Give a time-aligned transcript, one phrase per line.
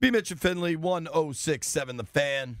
[0.00, 0.10] B.
[0.10, 2.56] Mitch and Finley, 1067 The Fan.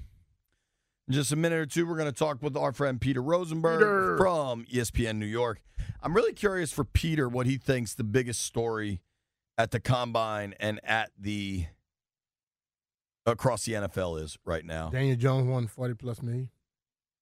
[1.08, 3.80] In just a minute or two, we're going to talk with our friend Peter Rosenberg
[3.80, 4.18] Peter.
[4.18, 5.62] from ESPN New York.
[6.02, 9.00] I'm really curious for Peter what he thinks the biggest story
[9.56, 11.66] at the combine and at the
[13.24, 14.90] across the NFL is right now.
[14.90, 16.50] Daniel Jones won 40 plus million.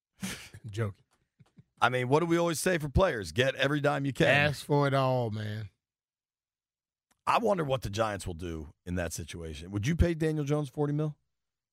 [0.71, 0.95] Joking.
[1.81, 3.31] I mean, what do we always say for players?
[3.31, 4.27] Get every dime you can.
[4.27, 5.69] Ask for it all, man.
[7.29, 9.71] I wonder what the Giants will do in that situation.
[9.71, 11.15] Would you pay Daniel Jones 40 mil?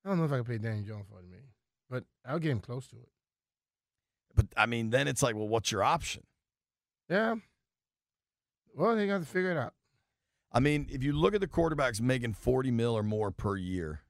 [0.04, 1.40] I don't know if I can pay Daniel Jones forty mil,
[1.90, 3.10] but I'll get him close to it.
[4.36, 6.24] But I mean, then it's like, well, what's your option?
[7.10, 7.36] Yeah.
[8.76, 9.74] Well, they got to figure it out.
[10.52, 14.02] I mean, if you look at the quarterbacks making 40 mil or more per year,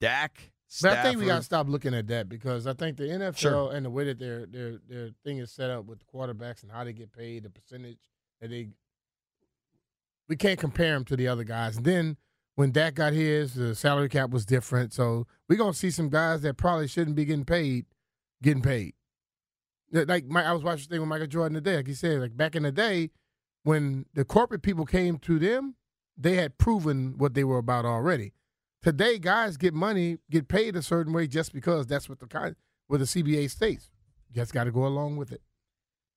[0.00, 3.04] Dak, But I think we got to stop looking at that because I think the
[3.04, 3.72] NFL Sure.
[3.72, 6.70] and the way that their their their thing is set up with the quarterbacks and
[6.72, 7.98] how they get paid, the percentage
[8.40, 8.70] that they,
[10.28, 11.76] we can't compare him to the other guys.
[11.76, 12.16] And then
[12.54, 14.92] when Dak got his, the salary cap was different.
[14.92, 17.86] So we're gonna see some guys that probably shouldn't be getting paid,
[18.42, 18.94] getting paid.
[19.90, 21.76] Like my, I was watching the thing with Michael Jordan today.
[21.76, 23.10] Like he said, like back in the day,
[23.62, 25.76] when the corporate people came to them,
[26.16, 28.32] they had proven what they were about already.
[28.82, 32.54] Today, guys get money, get paid a certain way just because that's what the kind
[32.86, 33.90] what the CBA states.
[34.28, 35.42] You just got to go along with it.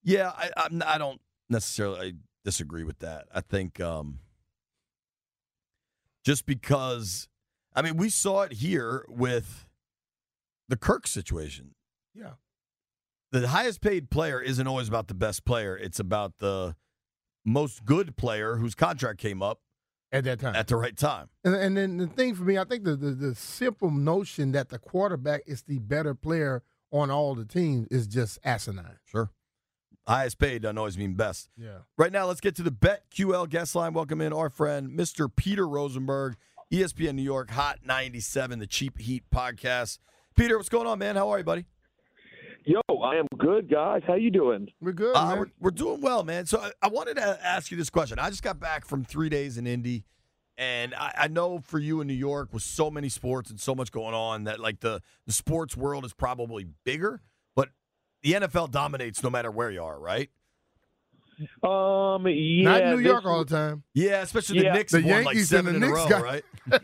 [0.04, 3.28] Yeah, I, I'm, I don't necessarily I disagree with that.
[3.34, 4.20] I think um,
[6.24, 7.28] just because,
[7.76, 9.66] I mean, we saw it here with
[10.68, 11.76] the Kirk situation.
[12.14, 12.34] Yeah.
[13.32, 16.76] The highest paid player isn't always about the best player, it's about the
[17.46, 19.62] most good player whose contract came up
[20.12, 20.56] At that time.
[20.56, 21.30] at the right time.
[21.44, 24.70] And, and then the thing for me, I think the, the the simple notion that
[24.70, 26.62] the quarterback is the better player
[26.92, 28.98] on all the teams is just asinine.
[29.06, 29.32] Sure.
[30.08, 31.50] Highest paid doesn't always mean best.
[31.58, 31.80] Yeah.
[31.98, 33.94] Right now, let's get to the BetQL guest line.
[33.94, 35.30] Welcome in our friend, Mr.
[35.34, 36.36] Peter Rosenberg,
[36.74, 40.00] ESPN New York, Hot 97, the Cheap Heat podcast.
[40.36, 41.16] Peter, what's going on, man?
[41.16, 41.66] How are you, buddy?
[42.66, 44.02] Yo, I am good, guys.
[44.08, 44.70] How you doing?
[44.82, 45.40] We're good, Uh, man.
[45.40, 46.46] we're, we're doing well, man.
[46.48, 48.18] So I, I wanted to ask you this question.
[48.20, 50.04] I just got back from three days in Indy,
[50.58, 53.76] and I, I know for you in New York with so many sports and so
[53.76, 57.22] much going on that like the, the sports world is probably bigger, but
[58.24, 60.30] the NFL dominates no matter where you are, right?
[61.64, 63.84] Um, yeah, Not in New York all the time.
[63.94, 64.74] Yeah, especially the Yeah.
[64.74, 66.44] Knicks The have won like Yankees and the in a Knicks row, got- right?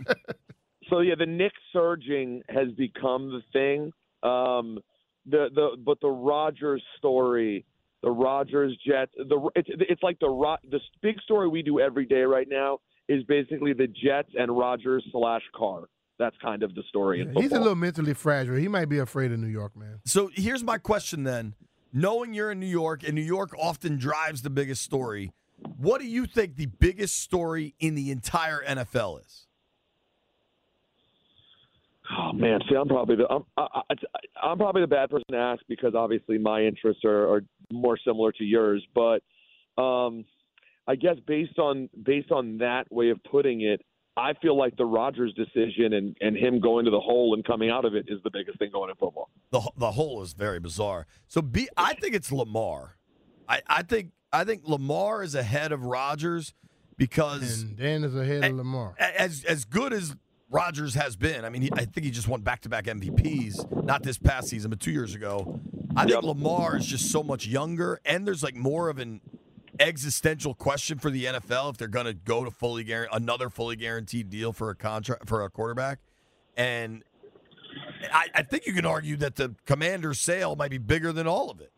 [0.89, 3.91] So yeah, the Knicks surging has become the thing.
[4.23, 4.79] Um,
[5.25, 7.65] the the but the Rodgers story,
[8.03, 12.05] the Rodgers Jets, the it's it's like the Ro- the big story we do every
[12.05, 15.89] day right now is basically the Jets and Rodgers slash Carr.
[16.19, 17.21] That's kind of the story.
[17.21, 18.55] in He's a little mentally fragile.
[18.55, 19.99] He might be afraid of New York, man.
[20.05, 21.53] So here's my question then.
[21.93, 25.31] Knowing you're in New York and New York often drives the biggest story,
[25.77, 29.47] what do you think the biggest story in the entire NFL is?
[32.17, 33.95] Oh man, see, I'm probably the I'm I, I,
[34.41, 38.31] I'm probably the bad person to ask because obviously my interests are, are more similar
[38.33, 38.85] to yours.
[38.95, 39.23] But
[39.81, 40.23] um,
[40.87, 43.81] I guess based on based on that way of putting it,
[44.17, 47.69] I feel like the Rodgers decision and and him going to the hole and coming
[47.69, 49.29] out of it is the biggest thing going in football.
[49.51, 51.05] The the whole is very bizarre.
[51.27, 52.97] So B, I think it's Lamar.
[53.47, 56.53] I, I think I think Lamar is ahead of Rodgers
[56.97, 58.95] because And Dan is ahead of Lamar.
[58.99, 60.15] as as good as
[60.49, 63.83] Rodgers has been, I mean, he, I think he just won back to back MVPs,
[63.83, 65.59] not this past season, but two years ago.
[65.95, 69.19] I think Lamar is just so much younger, and there's like more of an
[69.79, 73.75] existential question for the NFL if they're going to go to fully guar- another fully
[73.75, 75.99] guaranteed deal for a contract for a quarterback,
[76.55, 77.03] and
[78.11, 81.49] I, I think you can argue that the Commander's sale might be bigger than all
[81.49, 81.71] of it.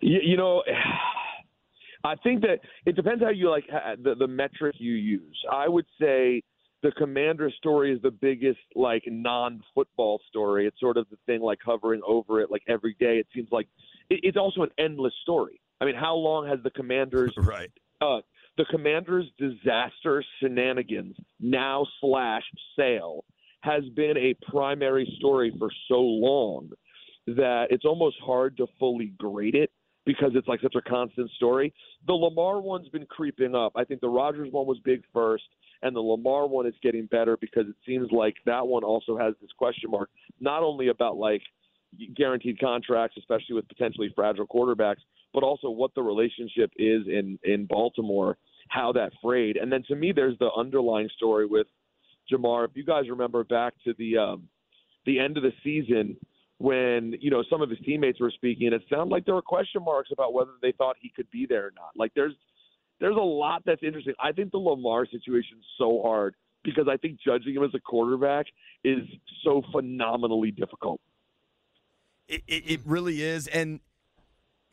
[0.00, 0.62] You, you know,
[2.04, 3.64] I think that it depends how you like
[4.02, 5.38] the the metric you use.
[5.50, 6.42] I would say
[6.82, 10.66] the commander story is the biggest like non-football story.
[10.66, 13.18] It's sort of the thing like hovering over it like every day.
[13.18, 13.66] It seems like
[14.10, 15.60] it, it's also an endless story.
[15.80, 17.70] I mean, how long has the commanders Right.
[18.00, 18.20] uh,
[18.56, 22.42] the commander's disaster shenanigans now slash
[22.76, 23.24] sale
[23.60, 26.70] has been a primary story for so long
[27.26, 29.70] that it's almost hard to fully grade it
[30.06, 31.72] because it's like such a constant story.
[32.06, 33.72] The Lamar one's been creeping up.
[33.76, 35.44] I think the Rodgers one was big first,
[35.82, 39.34] and the Lamar one is getting better because it seems like that one also has
[39.40, 40.08] this question mark,
[40.40, 41.42] not only about like
[42.16, 45.02] guaranteed contracts, especially with potentially fragile quarterbacks,
[45.34, 48.36] but also what the relationship is in in Baltimore,
[48.68, 51.66] how that frayed, and then to me, there's the underlying story with
[52.32, 52.64] Jamar.
[52.64, 54.48] If you guys remember back to the um,
[55.06, 56.16] the end of the season
[56.58, 59.82] when you know some of his teammates were speaking, it sounded like there were question
[59.84, 61.90] marks about whether they thought he could be there or not.
[61.96, 62.34] Like there's
[63.00, 64.14] there's a lot that's interesting.
[64.20, 66.34] I think the Lamar situation is so hard
[66.64, 68.46] because I think judging him as a quarterback
[68.84, 68.98] is
[69.44, 71.00] so phenomenally difficult.
[72.26, 73.46] It, it, it really is.
[73.46, 73.80] And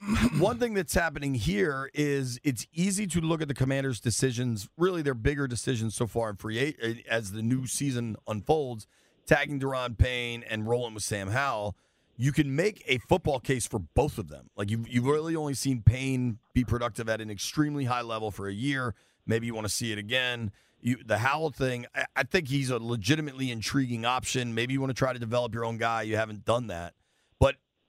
[0.38, 5.02] one thing that's happening here is it's easy to look at the Commanders' decisions, really
[5.02, 8.88] their bigger decisions so far in free eight, as the new season unfolds,
[9.26, 11.76] tagging Daron Payne and rolling with Sam Howell.
[12.18, 14.50] You can make a football case for both of them.
[14.56, 18.48] Like you've, you've really only seen Payne be productive at an extremely high level for
[18.48, 18.94] a year.
[19.26, 20.52] Maybe you want to see it again.
[20.82, 24.54] You, the Howell thing, I, I think he's a legitimately intriguing option.
[24.54, 26.04] Maybe you want to try to develop your own guy.
[26.04, 26.94] You haven't done that.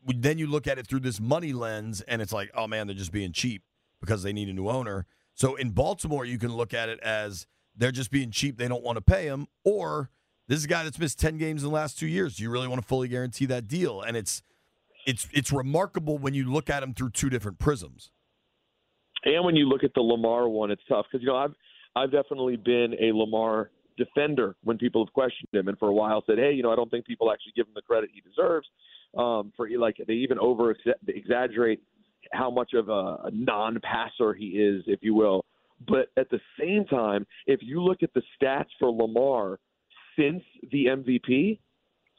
[0.06, 2.96] Then you look at it through this money lens, and it's like, oh man, they're
[2.96, 3.62] just being cheap
[4.00, 5.06] because they need a new owner.
[5.34, 8.56] So in Baltimore, you can look at it as they're just being cheap.
[8.56, 10.10] They don't want to pay him, or
[10.48, 12.36] this is a guy that's missed ten games in the last two years.
[12.36, 14.00] Do you really want to fully guarantee that deal?
[14.00, 14.42] And it's
[15.06, 18.10] it's it's remarkable when you look at him through two different prisms.
[19.24, 21.54] And when you look at the Lamar one, it's tough because you know I've
[21.96, 26.22] I've definitely been a Lamar defender when people have questioned him, and for a while
[26.26, 28.68] said, hey, you know, I don't think people actually give him the credit he deserves.
[29.16, 30.76] Um, for like they even over
[31.08, 31.80] exaggerate
[32.32, 35.44] how much of a non-passer he is, if you will.
[35.86, 39.58] But at the same time, if you look at the stats for Lamar
[40.18, 40.42] since
[40.72, 41.58] the MVP,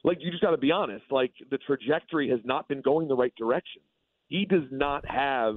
[0.04, 3.16] like you just got to be honest, like the trajectory has not been going the
[3.16, 3.82] right direction.
[4.28, 5.56] He does not have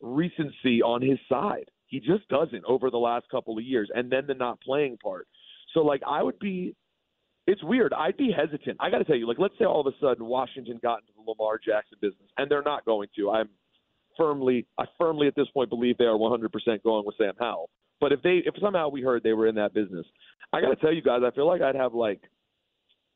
[0.00, 1.70] recency on his side.
[1.86, 5.26] He just doesn't over the last couple of years, and then the not playing part.
[5.74, 6.74] So, like, I would be.
[7.48, 7.94] It's weird.
[7.94, 8.76] I'd be hesitant.
[8.78, 11.12] I got to tell you, like, let's say all of a sudden Washington got into
[11.16, 13.30] the Lamar Jackson business, and they're not going to.
[13.30, 13.48] I'm
[14.18, 16.50] firmly, I firmly at this point believe they are 100%
[16.82, 17.70] going with Sam Howell.
[18.02, 20.04] But if they, if somehow we heard they were in that business,
[20.52, 22.20] I got to tell you guys, I feel like I'd have like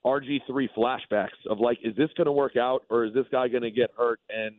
[0.07, 3.65] RG3 flashbacks of like, is this going to work out or is this guy going
[3.65, 4.55] to get hurt and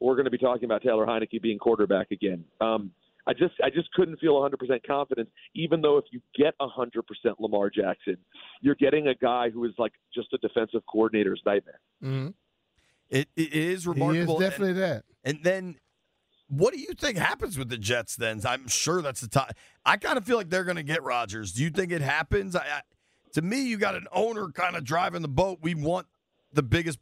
[0.00, 2.44] we're going to be talking about Taylor Heinicke being quarterback again?
[2.60, 2.90] Um,
[3.26, 4.54] I just I just couldn't feel 100%
[4.86, 7.02] confidence, even though if you get 100%
[7.38, 8.16] Lamar Jackson,
[8.60, 11.80] you're getting a guy who is like just a defensive coordinator's nightmare.
[12.02, 12.28] Mm-hmm.
[13.10, 14.38] It, it is remarkable.
[14.38, 15.04] He is definitely and, that.
[15.24, 15.76] And then,
[16.48, 18.16] what do you think happens with the Jets?
[18.16, 19.52] Then I'm sure that's the top.
[19.84, 21.52] I kind of feel like they're going to get Rodgers.
[21.52, 22.56] Do you think it happens?
[22.56, 22.80] I, I,
[23.34, 25.58] to me, you got an owner kind of driving the boat.
[25.62, 26.06] We want
[26.52, 26.98] the biggest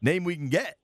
[0.00, 0.78] name we can get.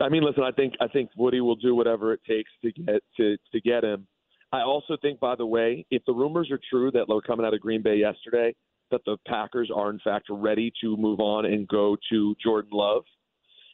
[0.00, 3.02] I mean, listen, I think I think Woody will do whatever it takes to get
[3.16, 4.06] to to get him.
[4.52, 7.54] I also think, by the way, if the rumors are true that were coming out
[7.54, 8.54] of Green Bay yesterday,
[8.90, 13.04] that the Packers are in fact ready to move on and go to Jordan Love,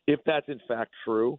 [0.07, 1.39] if that's in fact true,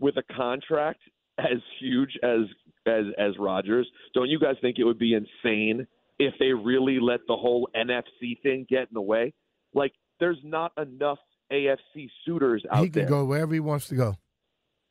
[0.00, 1.00] with a contract
[1.38, 2.40] as huge as
[2.86, 5.86] as as Rodgers, don't you guys think it would be insane
[6.18, 9.32] if they really let the whole NFC thing get in the way?
[9.74, 11.18] Like, there's not enough
[11.50, 12.84] AFC suitors out there.
[12.84, 13.08] He can there.
[13.08, 14.16] go wherever he wants to go.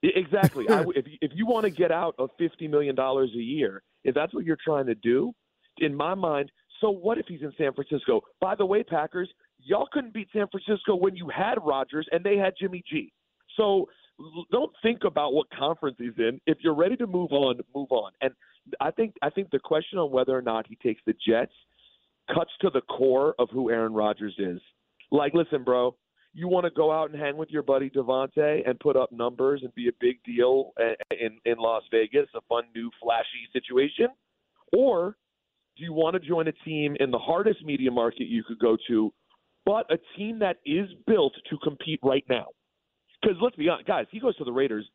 [0.03, 0.67] Exactly.
[0.69, 4.15] I, if if you want to get out of fifty million dollars a year, if
[4.15, 5.33] that's what you're trying to do,
[5.77, 8.21] in my mind, so what if he's in San Francisco?
[8.39, 12.37] By the way, Packers, y'all couldn't beat San Francisco when you had Rodgers and they
[12.37, 13.13] had Jimmy G.
[13.57, 13.87] So
[14.51, 16.39] don't think about what conference he's in.
[16.45, 18.11] If you're ready to move on, move on.
[18.21, 18.31] And
[18.79, 21.53] I think I think the question on whether or not he takes the Jets
[22.33, 24.61] cuts to the core of who Aaron Rodgers is.
[25.11, 25.95] Like, listen, bro,
[26.33, 29.61] you want to go out and hang with your buddy Davante and put up numbers
[29.63, 30.71] and be a big deal
[31.11, 34.07] in in Las Vegas, a fun new flashy situation,
[34.71, 35.17] or
[35.77, 38.77] do you want to join a team in the hardest media market you could go
[38.87, 39.13] to,
[39.65, 42.47] but a team that is built to compete right now?
[43.21, 44.89] Because let's be honest, guys, he goes to the Raiders.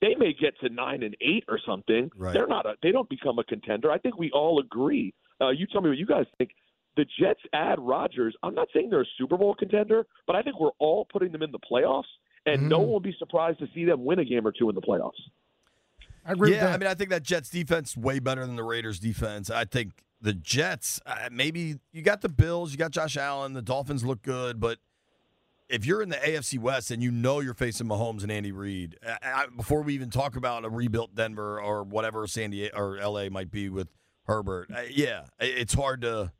[0.00, 2.10] They may get to nine and eight or something.
[2.16, 2.32] Right.
[2.32, 2.66] They're not.
[2.66, 3.90] A, they don't become a contender.
[3.90, 5.12] I think we all agree.
[5.40, 6.50] Uh, you tell me what you guys think
[6.98, 8.34] the Jets add Rodgers.
[8.42, 11.44] I'm not saying they're a Super Bowl contender, but I think we're all putting them
[11.44, 12.02] in the playoffs,
[12.44, 12.68] and mm-hmm.
[12.68, 14.82] no one will be surprised to see them win a game or two in the
[14.82, 15.12] playoffs.
[16.26, 16.54] I agree.
[16.54, 19.48] Yeah, I mean, I think that Jets defense way better than the Raiders defense.
[19.48, 23.62] I think the Jets, uh, maybe you got the Bills, you got Josh Allen, the
[23.62, 24.78] Dolphins look good, but
[25.68, 28.96] if you're in the AFC West and you know you're facing Mahomes and Andy Reid,
[29.06, 32.98] I, I, before we even talk about a rebuilt Denver or whatever San Diego or
[32.98, 33.86] LA might be with
[34.24, 36.32] Herbert, uh, yeah, it's hard to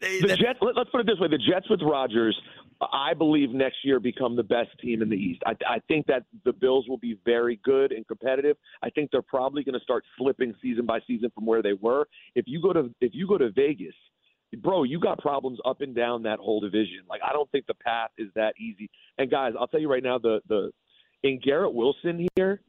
[0.00, 0.58] the Jets.
[0.60, 2.38] Let, us put it this way: the Jets with Rodgers,
[2.80, 5.42] I believe next year become the best team in the East.
[5.46, 8.56] I, I think that the Bills will be very good and competitive.
[8.82, 12.08] I think they're probably going to start slipping season by season from where they were.
[12.34, 13.94] If you go to if you go to Vegas,
[14.58, 17.00] bro, you got problems up and down that whole division.
[17.08, 18.90] Like I don't think the path is that easy.
[19.18, 20.70] And guys, I'll tell you right now, the the
[21.22, 22.62] in Garrett Wilson here,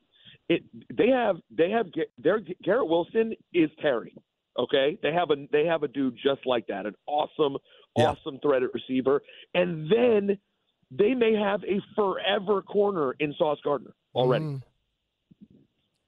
[0.49, 0.63] it
[0.95, 4.13] they have they have their Garrett Wilson is Terry.
[4.57, 7.57] Okay, they have a they have a dude just like that, an awesome,
[7.97, 8.11] yeah.
[8.11, 9.21] awesome threaded receiver,
[9.53, 10.37] and then
[10.91, 14.45] they may have a forever corner in Sauce Gardner already.
[14.45, 14.61] Mm.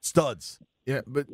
[0.01, 0.59] studs.
[0.85, 1.27] Yeah, but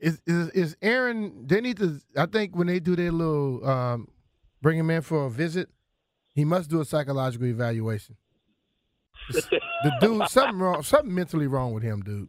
[0.00, 1.46] is is, is Aaron?
[1.46, 2.00] They need to.
[2.16, 4.08] I think when they do their little um,
[4.62, 5.68] bring him in for a visit,
[6.34, 8.16] he must do a psychological evaluation.
[9.30, 12.28] the dude, something wrong, something mentally wrong with him, dude.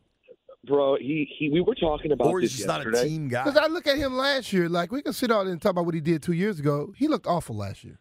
[0.65, 3.09] Bro, he, he we were talking about Or he's this not a yesterday.
[3.09, 3.43] team guy.
[3.45, 5.85] Because I look at him last year, like we can sit out and talk about
[5.85, 6.93] what he did two years ago.
[6.95, 7.97] He looked awful last year.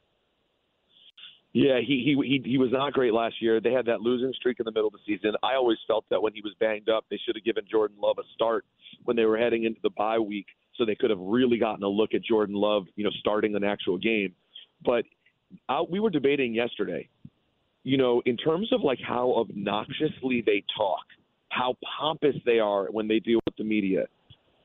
[1.52, 2.14] Yeah, he, he
[2.44, 3.60] he he was not great last year.
[3.60, 5.32] They had that losing streak in the middle of the season.
[5.42, 8.18] I always felt that when he was banged up, they should have given Jordan Love
[8.18, 8.64] a start
[9.04, 11.88] when they were heading into the bye week, so they could have really gotten a
[11.88, 14.32] look at Jordan Love, you know, starting an actual game.
[14.84, 15.06] But
[15.68, 17.08] uh, we were debating yesterday,
[17.82, 21.02] you know, in terms of like how obnoxiously they talk,
[21.50, 24.06] how pompous they are when they deal with the media.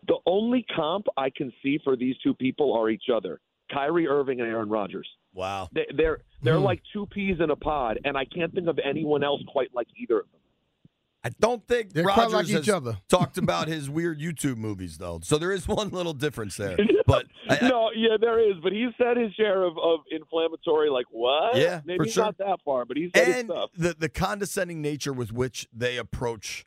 [0.07, 3.39] The only comp I can see for these two people are each other:
[3.71, 5.07] Kyrie Irving and Aaron Rodgers.
[5.33, 5.67] wow.
[5.73, 6.63] They, they're they're Hmm.
[6.63, 9.87] like two peas in a pod, and I can't think of anyone else quite like
[9.97, 10.41] either of them.
[11.23, 12.99] I don't think They're Rodgers like each has other.
[13.09, 15.21] talked about his weird YouTube movies though.
[15.23, 16.77] So there is one little difference there.
[17.07, 20.89] But I, I- no, yeah, there is, but he's said his share of, of inflammatory,
[20.89, 21.55] like what?
[21.55, 22.23] Yeah, maybe for sure.
[22.25, 23.69] not that far, but he's said his and stuff.
[23.75, 26.65] the the condescending nature with which they approach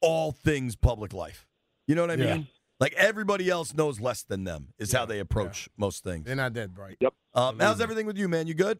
[0.00, 1.46] all things public life.
[1.86, 2.34] You know what I Yeah.
[2.36, 2.48] mean?
[2.78, 6.26] Like everybody else knows less than them is how they approach most things.
[6.26, 6.98] They're not dead bright.
[7.00, 7.14] Yep.
[7.32, 8.46] Um, how's everything with you, man?
[8.46, 8.78] You good?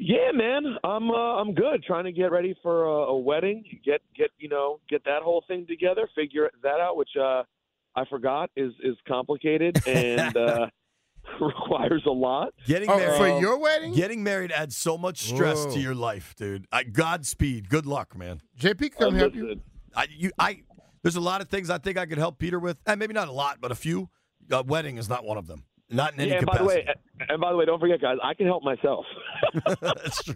[0.00, 1.82] Yeah, man, I'm uh, I'm good.
[1.82, 5.42] Trying to get ready for a, a wedding, get get you know get that whole
[5.48, 7.42] thing together, figure that out, which uh,
[7.96, 10.66] I forgot is is complicated and uh,
[11.40, 12.52] requires a lot.
[12.66, 13.16] Getting Oh, married.
[13.16, 15.72] for your wedding, Getting married adds so much stress Whoa.
[15.74, 16.66] to your life, dude.
[16.72, 17.68] I, Godspeed.
[17.68, 18.40] Good luck, man.
[18.58, 19.60] JP come help you.
[19.94, 20.62] I, you, I,
[21.02, 23.28] there's a lot of things I think I could help Peter with, and maybe not
[23.28, 24.08] a lot, but a few.
[24.50, 25.64] Uh, wedding is not one of them.
[25.90, 26.86] Not in any yeah, and by the capacity.
[26.86, 26.94] way,
[27.30, 29.06] and by the way, don't forget, guys, I can help myself.
[29.80, 30.34] That's true.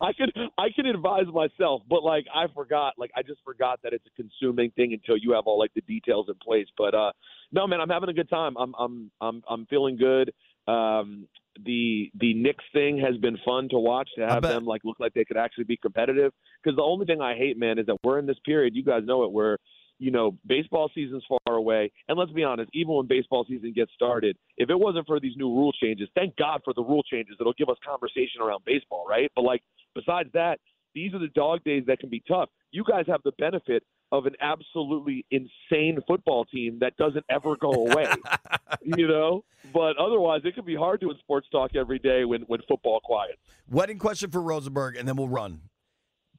[0.00, 3.92] I could I can advise myself, but like I forgot, like I just forgot that
[3.94, 6.66] it's a consuming thing until you have all like the details in place.
[6.76, 7.12] But uh
[7.52, 8.56] no, man, I'm having a good time.
[8.56, 10.32] I'm I'm I'm I'm feeling good.
[10.66, 11.26] Um,
[11.64, 15.14] the the Knicks thing has been fun to watch to have them like look like
[15.14, 16.32] they could actually be competitive.
[16.62, 18.76] Because the only thing I hate, man, is that we're in this period.
[18.76, 19.58] You guys know it, where
[19.98, 23.92] you know baseball season's far away, and let's be honest, even when baseball season gets
[23.94, 27.36] started, if it wasn't for these new rule changes, thank God for the rule changes.
[27.40, 29.30] It'll give us conversation around baseball, right?
[29.34, 29.62] But like
[29.94, 30.60] besides that,
[30.98, 32.48] these are the dog days that can be tough.
[32.72, 37.70] You guys have the benefit of an absolutely insane football team that doesn't ever go
[37.70, 38.06] away.
[38.82, 39.44] you know?
[39.72, 43.38] But otherwise it could be hard doing sports talk every day when, when football quiets.
[43.70, 45.60] Wedding question for Rosenberg, and then we'll run.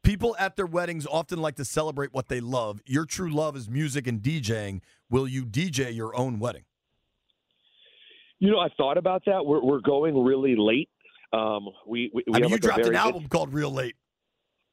[0.04, 2.82] People at their weddings often like to celebrate what they love.
[2.86, 4.82] Your true love is music and DJing.
[5.10, 6.64] Will you DJ your own wedding?
[8.40, 9.46] You know, I thought about that.
[9.46, 10.90] We're we're going really late.
[11.34, 13.96] Um we we, we I mean, have you dropped an album called Real Late.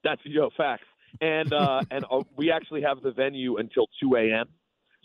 [0.07, 0.85] That's yo facts.
[1.21, 4.47] And uh, and uh, we actually have the venue until two a.m.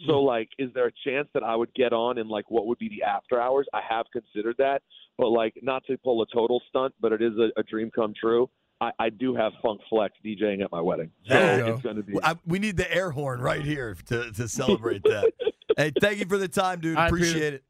[0.08, 2.80] So like, is there a chance that I would get on in like what would
[2.80, 3.68] be the after hours?
[3.74, 4.82] I have considered that,
[5.18, 8.14] but like not to pull a total stunt, but it is a, a dream come
[8.20, 8.50] true.
[8.80, 11.74] I, I do have Funk Flex DJing at my wedding, so There you go.
[11.74, 12.18] it's going to be.
[12.24, 15.34] I, we need the air horn right here to, to celebrate that.
[15.78, 16.98] hey, thank you for the time, dude.
[16.98, 17.26] All right, Peter.
[17.26, 17.64] Appreciate it.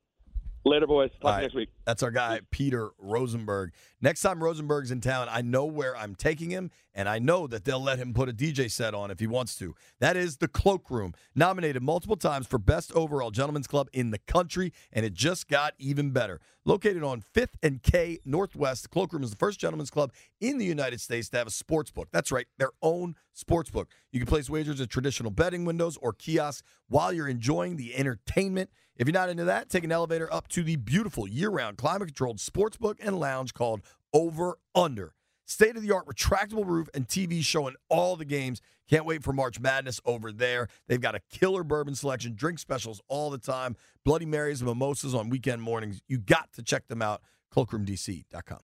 [0.63, 1.09] Later, boys.
[1.21, 1.41] Talk All right.
[1.41, 1.69] next week.
[1.85, 3.71] That's our guy, Peter Rosenberg.
[4.01, 7.65] Next time Rosenberg's in town, I know where I'm taking him, and I know that
[7.65, 9.75] they'll let him put a DJ set on if he wants to.
[9.99, 14.73] That is the Cloakroom, nominated multiple times for Best Overall Gentlemen's Club in the country,
[14.91, 16.39] and it just got even better.
[16.63, 20.65] Located on 5th and K Northwest, The Cloakroom is the first gentlemen's club in the
[20.65, 22.09] United States to have a sports book.
[22.11, 23.89] That's right, their own sports book.
[24.11, 28.69] You can place wagers at traditional betting windows or kiosks while you're enjoying the entertainment.
[28.95, 31.27] If you're not into that, take an elevator up to the beautiful
[31.71, 33.81] year-round climate-controlled sportsbook and lounge called
[34.13, 35.13] Over Under.
[35.45, 38.61] State-of-the-art retractable roof and TV showing all the games.
[38.89, 40.67] Can't wait for March Madness over there.
[40.87, 43.75] They've got a killer bourbon selection, drink specials all the time,
[44.05, 46.01] Bloody Marys and mimosas on weekend mornings.
[46.07, 47.21] You got to check them out.
[47.53, 48.59] CloakroomDC.com.